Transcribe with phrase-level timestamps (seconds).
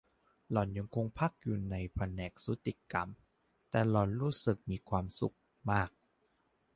[0.51, 3.09] หล่อนยังคงพักอยู่ในแผนกสูติกรรม
[3.69, 5.35] แต่หล่อนรู้สึกมีความสุข
[5.71, 5.89] มาก